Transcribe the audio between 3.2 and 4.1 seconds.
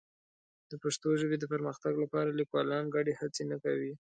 هڅې نه کوي.